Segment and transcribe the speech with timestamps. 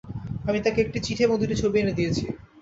[0.47, 2.23] আমি তাঁকে একটি চিঠি এবং দুটি ছবি এনে দিয়েছি।